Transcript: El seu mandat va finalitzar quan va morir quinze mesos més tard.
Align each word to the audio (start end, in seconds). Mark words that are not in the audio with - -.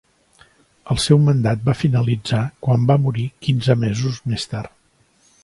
El 0.95 1.01
seu 1.03 1.19
mandat 1.25 1.61
va 1.67 1.75
finalitzar 1.81 2.41
quan 2.69 2.89
va 2.93 2.97
morir 3.05 3.27
quinze 3.49 3.77
mesos 3.85 4.19
més 4.33 4.51
tard. 4.57 4.77